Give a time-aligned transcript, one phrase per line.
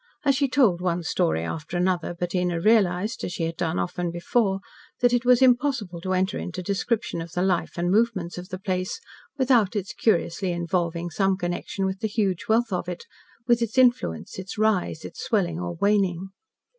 [0.25, 4.59] As she told one story after another, Bettina realised, as she had done often before,
[4.99, 8.57] that it was impossible to enter into description of the life and movements of the
[8.57, 8.99] place,
[9.37, 13.05] without its curiously involving some connection with the huge wealth of it
[13.45, 16.29] with its influence, its rise, its swelling, or waning.